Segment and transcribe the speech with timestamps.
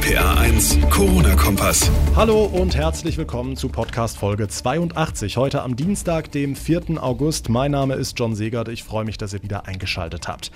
[0.00, 1.90] RPA 1, Corona-Kompass.
[2.16, 5.36] Hallo und herzlich willkommen zu Podcast Folge 82.
[5.36, 7.02] Heute am Dienstag, dem 4.
[7.02, 7.50] August.
[7.50, 8.68] Mein Name ist John Segert.
[8.68, 10.52] Ich freue mich, dass ihr wieder eingeschaltet habt.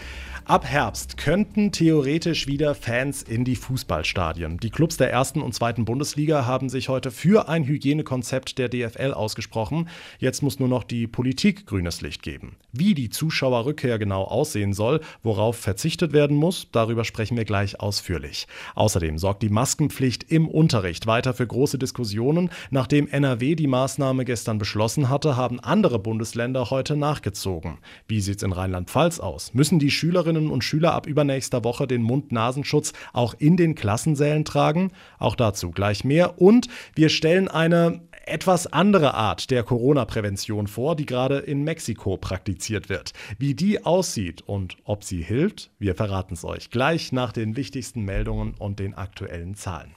[0.47, 4.59] Ab Herbst könnten theoretisch wieder Fans in die Fußballstadien.
[4.59, 9.15] Die Clubs der ersten und zweiten Bundesliga haben sich heute für ein Hygienekonzept der DFL
[9.15, 9.89] ausgesprochen.
[10.19, 12.57] Jetzt muss nur noch die Politik grünes Licht geben.
[12.73, 18.47] Wie die Zuschauerrückkehr genau aussehen soll, worauf verzichtet werden muss, darüber sprechen wir gleich ausführlich.
[18.75, 22.51] Außerdem sorgt die Maskenpflicht im Unterricht weiter für große Diskussionen.
[22.71, 27.79] Nachdem NRW die Maßnahme gestern beschlossen hatte, haben andere Bundesländer heute nachgezogen.
[28.09, 29.55] Wie sieht es in Rheinland-Pfalz aus?
[29.55, 34.45] Müssen die Schülerinnen Schülerinnen und Schüler ab übernächster Woche den Mund-Nasenschutz auch in den Klassensälen
[34.45, 34.91] tragen?
[35.19, 36.41] Auch dazu gleich mehr.
[36.41, 42.89] Und wir stellen eine etwas andere Art der Corona-Prävention vor, die gerade in Mexiko praktiziert
[42.89, 43.13] wird.
[43.39, 48.03] Wie die aussieht und ob sie hilft, wir verraten es euch gleich nach den wichtigsten
[48.03, 49.95] Meldungen und den aktuellen Zahlen.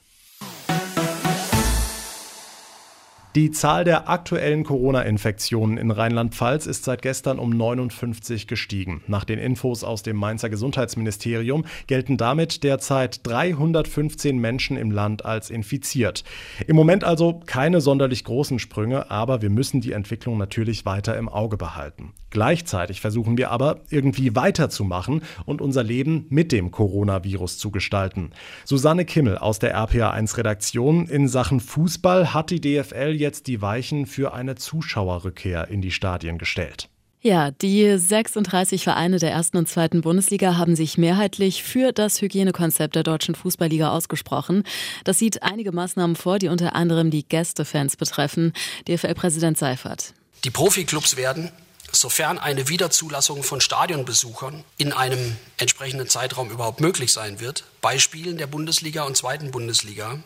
[3.34, 9.02] Die Zahl der aktuellen Corona-Infektionen in Rheinland-Pfalz ist seit gestern um 59 gestiegen.
[9.06, 15.50] Nach den Infos aus dem Mainzer Gesundheitsministerium gelten damit derzeit 315 Menschen im Land als
[15.50, 16.24] infiziert.
[16.66, 21.28] Im Moment also keine sonderlich großen Sprünge, aber wir müssen die Entwicklung natürlich weiter im
[21.28, 22.14] Auge behalten.
[22.30, 28.30] Gleichzeitig versuchen wir aber irgendwie weiterzumachen und unser Leben mit dem Coronavirus zu gestalten.
[28.64, 34.34] Susanne Kimmel aus der RPA1-Redaktion in Sachen Fußball hat die DFL jetzt die Weichen für
[34.34, 36.88] eine Zuschauerrückkehr in die Stadien gestellt.
[37.20, 42.94] Ja, die 36 Vereine der ersten und zweiten Bundesliga haben sich mehrheitlich für das Hygienekonzept
[42.94, 44.62] der deutschen Fußballliga ausgesprochen.
[45.02, 48.52] Das sieht einige Maßnahmen vor, die unter anderem die Gästefans betreffen.
[48.86, 50.14] DFL-Präsident Seifert.
[50.44, 51.50] Die Profiklubs werden,
[51.92, 58.38] sofern eine Wiederzulassung von Stadionbesuchern in einem entsprechenden Zeitraum überhaupt möglich sein wird, bei Spielen
[58.38, 60.18] der Bundesliga und zweiten Bundesliga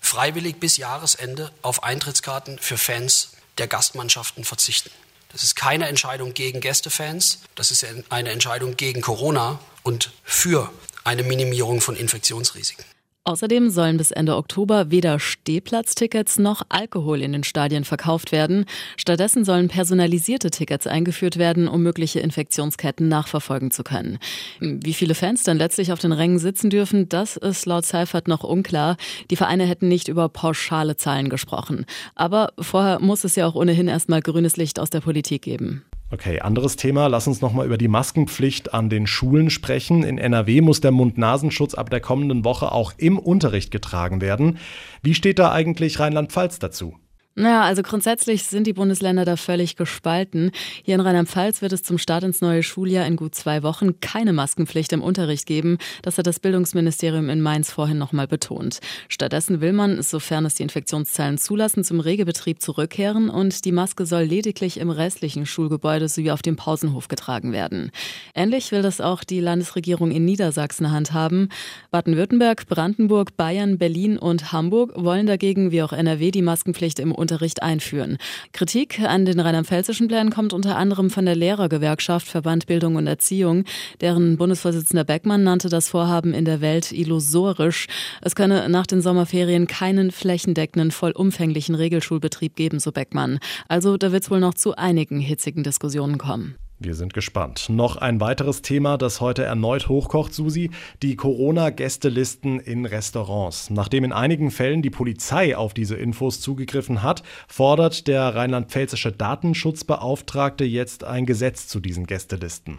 [0.00, 4.90] freiwillig bis Jahresende auf Eintrittskarten für Fans der Gastmannschaften verzichten.
[5.32, 10.70] Das ist keine Entscheidung gegen Gästefans, das ist eine Entscheidung gegen Corona und für
[11.04, 12.84] eine Minimierung von Infektionsrisiken.
[13.28, 18.66] Außerdem sollen bis Ende Oktober weder Stehplatztickets noch Alkohol in den Stadien verkauft werden.
[18.96, 24.20] Stattdessen sollen personalisierte Tickets eingeführt werden, um mögliche Infektionsketten nachverfolgen zu können.
[24.60, 28.44] Wie viele Fans dann letztlich auf den Rängen sitzen dürfen, das ist laut Seifert noch
[28.44, 28.96] unklar.
[29.28, 31.84] Die Vereine hätten nicht über pauschale Zahlen gesprochen.
[32.14, 35.82] Aber vorher muss es ja auch ohnehin erstmal grünes Licht aus der Politik geben.
[36.08, 37.08] Okay, anderes Thema.
[37.08, 40.04] Lass uns nochmal über die Maskenpflicht an den Schulen sprechen.
[40.04, 44.58] In NRW muss der Mund-Nasenschutz ab der kommenden Woche auch im Unterricht getragen werden.
[45.02, 46.94] Wie steht da eigentlich Rheinland-Pfalz dazu?
[47.38, 50.52] Naja, also grundsätzlich sind die Bundesländer da völlig gespalten.
[50.82, 54.32] Hier in Rheinland-Pfalz wird es zum Start ins neue Schuljahr in gut zwei Wochen keine
[54.32, 55.76] Maskenpflicht im Unterricht geben.
[56.00, 58.80] Das hat das Bildungsministerium in Mainz vorhin nochmal betont.
[59.10, 64.22] Stattdessen will man, sofern es die Infektionszahlen zulassen, zum Regelbetrieb zurückkehren und die Maske soll
[64.22, 67.90] lediglich im restlichen Schulgebäude sowie auf dem Pausenhof getragen werden.
[68.34, 71.50] Ähnlich will das auch die Landesregierung in Niedersachsen handhaben.
[71.90, 77.25] Baden-Württemberg, Brandenburg, Bayern, Berlin und Hamburg wollen dagegen wie auch NRW die Maskenpflicht im Unterricht
[77.26, 78.18] Unterricht einführen.
[78.52, 83.64] Kritik an den rheinland-pfälzischen Plänen kommt unter anderem von der Lehrergewerkschaft Verband Bildung und Erziehung.
[84.00, 87.88] Deren Bundesvorsitzender Beckmann nannte das Vorhaben in der Welt illusorisch.
[88.22, 93.40] Es könne nach den Sommerferien keinen flächendeckenden, vollumfänglichen Regelschulbetrieb geben, so Beckmann.
[93.66, 96.54] Also da wird es wohl noch zu einigen hitzigen Diskussionen kommen.
[96.78, 97.70] Wir sind gespannt.
[97.70, 100.70] Noch ein weiteres Thema, das heute erneut hochkocht, Susi,
[101.02, 103.70] die Corona-Gästelisten in Restaurants.
[103.70, 110.64] Nachdem in einigen Fällen die Polizei auf diese Infos zugegriffen hat, fordert der rheinland-pfälzische Datenschutzbeauftragte
[110.64, 112.78] jetzt ein Gesetz zu diesen Gästelisten.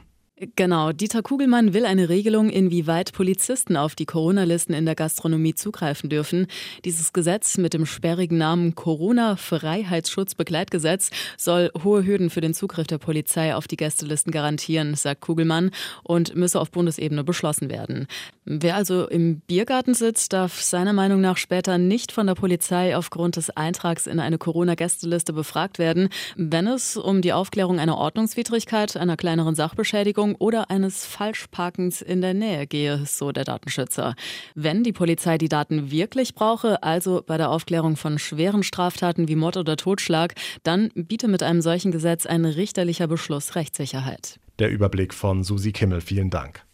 [0.55, 6.11] Genau, Dieter Kugelmann will eine Regelung, inwieweit Polizisten auf die Corona-Listen in der Gastronomie zugreifen
[6.11, 6.45] dürfen.
[6.85, 13.55] Dieses Gesetz mit dem sperrigen Namen Corona-Freiheitsschutzbegleitgesetz soll hohe Hürden für den Zugriff der Polizei
[13.55, 15.71] auf die Gästelisten garantieren, sagt Kugelmann,
[16.03, 18.05] und müsse auf Bundesebene beschlossen werden.
[18.45, 23.37] Wer also im Biergarten sitzt, darf seiner Meinung nach später nicht von der Polizei aufgrund
[23.37, 29.17] des Eintrags in eine Corona-Gästeliste befragt werden, wenn es um die Aufklärung einer Ordnungswidrigkeit, einer
[29.17, 34.15] kleineren Sachbeschädigung Parkverbot oder eines Falschparkens in der Nähe gehe, so der Datenschützer.
[34.55, 39.35] Wenn die Polizei die Daten wirklich brauche, also bei der Aufklärung von schweren Straftaten wie
[39.35, 40.33] Mord oder Totschlag,
[40.63, 44.39] dann biete mit einem solchen Gesetz ein richterlicher Beschluss Rechtssicherheit.
[44.59, 46.01] Der Überblick von Susi Kimmel.
[46.01, 46.66] Vielen Dank.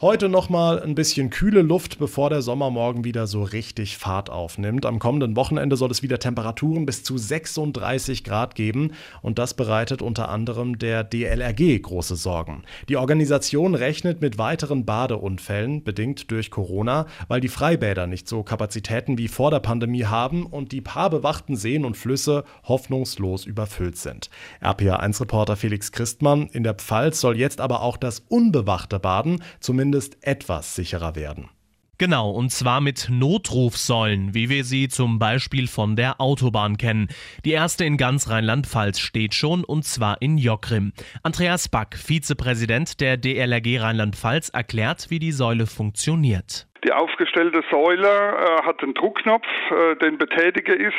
[0.00, 4.86] Heute nochmal ein bisschen kühle Luft, bevor der Sommer morgen wieder so richtig Fahrt aufnimmt.
[4.86, 8.92] Am kommenden Wochenende soll es wieder Temperaturen bis zu 36 Grad geben
[9.22, 12.62] und das bereitet unter anderem der DLRG große Sorgen.
[12.88, 19.18] Die Organisation rechnet mit weiteren Badeunfällen, bedingt durch Corona, weil die Freibäder nicht so Kapazitäten
[19.18, 24.30] wie vor der Pandemie haben und die paar bewachten Seen und Flüsse hoffnungslos überfüllt sind.
[24.62, 30.18] RPA1-Reporter Felix Christmann in der Pfalz soll jetzt aber auch das unbewachte Baden zumindest zumindest
[30.20, 31.48] etwas sicherer werden.
[31.96, 37.08] Genau, und zwar mit Notrufsäulen, wie wir sie zum Beispiel von der Autobahn kennen.
[37.44, 40.92] Die erste in ganz Rheinland-Pfalz steht schon, und zwar in Jockrim.
[41.22, 46.67] Andreas Back, Vizepräsident der DLRG Rheinland-Pfalz, erklärt, wie die Säule funktioniert.
[46.84, 50.94] Die aufgestellte Säule äh, hat einen Druckknopf, äh, den betätige ich,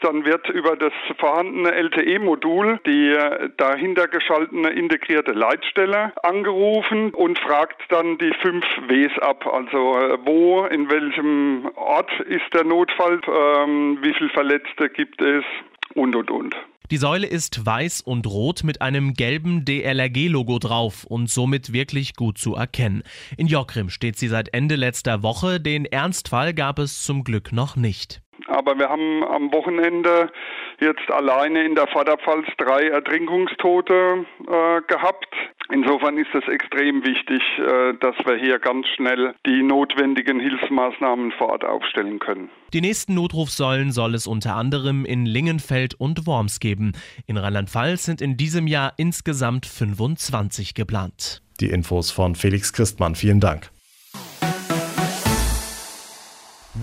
[0.00, 7.80] dann wird über das vorhandene LTE-Modul die äh, dahinter geschaltete integrierte Leitstelle angerufen und fragt
[7.90, 13.98] dann die fünf Ws ab, also äh, wo, in welchem Ort ist der Notfall, ähm,
[14.02, 15.44] wie viele Verletzte gibt es
[15.94, 16.56] und und und.
[16.92, 22.36] Die Säule ist weiß und rot mit einem gelben DLRG-Logo drauf und somit wirklich gut
[22.36, 23.02] zu erkennen.
[23.38, 25.58] In Jockrim steht sie seit Ende letzter Woche.
[25.58, 28.20] Den Ernstfall gab es zum Glück noch nicht.
[28.46, 30.30] Aber wir haben am Wochenende
[30.82, 35.28] jetzt alleine in der Vorderpfalz drei Ertrinkungstote äh, gehabt.
[35.70, 41.50] Insofern ist es extrem wichtig, äh, dass wir hier ganz schnell die notwendigen Hilfsmaßnahmen vor
[41.50, 42.50] Ort aufstellen können.
[42.72, 46.92] Die nächsten Notrufsäulen soll es unter anderem in Lingenfeld und Worms geben.
[47.26, 51.42] In Rheinland-Pfalz sind in diesem Jahr insgesamt 25 geplant.
[51.60, 53.14] Die Infos von Felix Christmann.
[53.14, 53.70] Vielen Dank.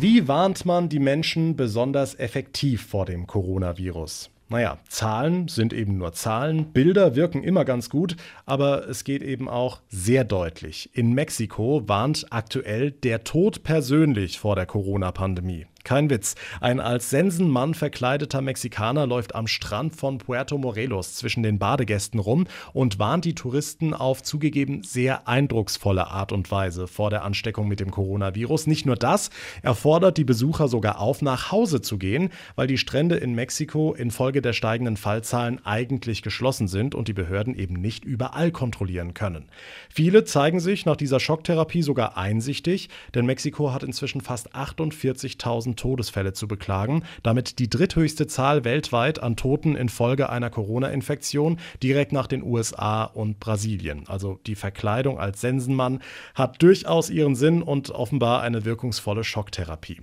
[0.01, 4.29] Wie warnt man die Menschen besonders effektiv vor dem Coronavirus?
[4.47, 8.15] Naja, Zahlen sind eben nur Zahlen, Bilder wirken immer ganz gut,
[8.45, 10.89] aber es geht eben auch sehr deutlich.
[10.93, 15.65] In Mexiko warnt aktuell der Tod persönlich vor der Corona-Pandemie.
[15.83, 16.35] Kein Witz.
[16.61, 22.45] Ein als Sensenmann verkleideter Mexikaner läuft am Strand von Puerto Morelos zwischen den Badegästen rum
[22.73, 27.79] und warnt die Touristen auf zugegeben sehr eindrucksvolle Art und Weise vor der Ansteckung mit
[27.79, 28.67] dem Coronavirus.
[28.67, 29.29] Nicht nur das,
[29.61, 33.93] er fordert die Besucher sogar auf, nach Hause zu gehen, weil die Strände in Mexiko
[33.93, 39.45] infolge der steigenden Fallzahlen eigentlich geschlossen sind und die Behörden eben nicht überall kontrollieren können.
[39.89, 46.33] Viele zeigen sich nach dieser Schocktherapie sogar einsichtig, denn Mexiko hat inzwischen fast 48.000 Todesfälle
[46.33, 52.43] zu beklagen, damit die dritthöchste Zahl weltweit an Toten infolge einer Corona-Infektion direkt nach den
[52.43, 54.03] USA und Brasilien.
[54.07, 55.99] Also die Verkleidung als Sensenmann
[56.35, 60.01] hat durchaus ihren Sinn und offenbar eine wirkungsvolle Schocktherapie.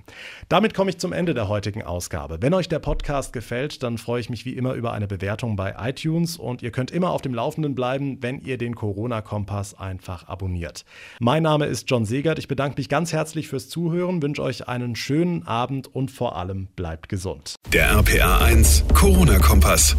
[0.49, 2.39] Damit komme ich zum Ende der heutigen Ausgabe.
[2.41, 5.75] Wenn euch der Podcast gefällt, dann freue ich mich wie immer über eine Bewertung bei
[5.79, 10.85] iTunes und ihr könnt immer auf dem Laufenden bleiben, wenn ihr den Corona-Kompass einfach abonniert.
[11.21, 12.39] Mein Name ist John Segert.
[12.39, 16.69] Ich bedanke mich ganz herzlich fürs Zuhören, wünsche euch einen schönen Abend und vor allem
[16.77, 17.55] bleibt gesund.
[17.73, 19.97] Der RPA 1 Corona-Kompass.